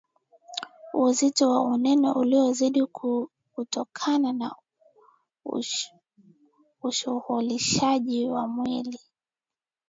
uzito 1.05 1.45
na 1.53 1.59
unene 1.73 2.09
uliyozidi 2.21 2.81
Kutokana 3.53 4.33
na 4.33 4.55
ushughulishaji 6.85 8.29
wa 8.29 8.47
mwili 8.47 8.99